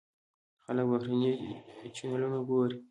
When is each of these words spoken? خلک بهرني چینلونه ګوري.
خلک 0.63 0.85
بهرني 0.91 1.31
چینلونه 1.95 2.39
ګوري. 2.49 2.77